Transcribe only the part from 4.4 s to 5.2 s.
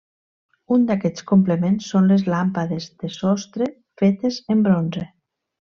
en bronze.